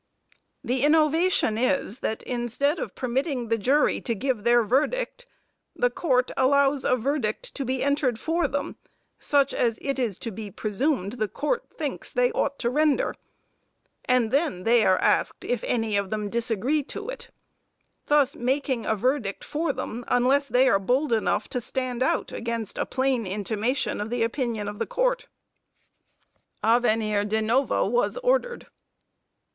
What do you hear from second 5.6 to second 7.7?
the Court allows a verdict to